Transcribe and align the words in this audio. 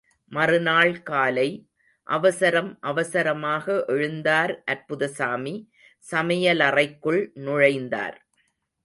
மறுநாள் 0.31 1.01
காலை, 1.01 1.49
அவசரம் 2.07 2.77
அவசரமாக 2.81 3.83
எழுந்தார் 3.87 4.53
அற்புதசாமி, 4.65 5.55
சமையலறைக்குள் 6.11 7.21
நுழைந்தார். 7.39 8.17